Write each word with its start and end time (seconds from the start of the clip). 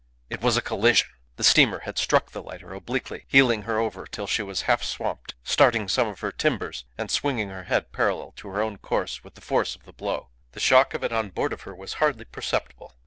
It 0.31 0.41
was 0.41 0.57
a 0.57 0.63
collision! 0.63 1.09
The 1.35 1.43
steamer 1.43 1.81
had 1.81 1.99
struck 1.99 2.31
the 2.31 2.41
lighter 2.41 2.73
obliquely, 2.73 3.25
heeling 3.27 3.61
her 3.69 3.77
over 3.77 4.07
till 4.07 4.25
she 4.25 4.41
was 4.41 4.63
half 4.63 4.81
swamped, 4.81 5.35
starting 5.43 5.87
some 5.87 6.07
of 6.07 6.21
her 6.21 6.31
timbers, 6.31 6.85
and 6.97 7.11
swinging 7.11 7.49
her 7.49 7.65
head 7.65 7.91
parallel 7.91 8.31
to 8.37 8.47
her 8.47 8.63
own 8.63 8.79
course 8.79 9.23
with 9.23 9.35
the 9.35 9.41
force 9.41 9.75
of 9.75 9.83
the 9.83 9.93
blow. 9.93 10.29
The 10.53 10.59
shock 10.59 10.95
of 10.95 11.03
it 11.03 11.11
on 11.13 11.29
board 11.29 11.53
of 11.53 11.61
her 11.69 11.75
was 11.75 11.93
hardly 12.01 12.25
perceptible. 12.25 12.95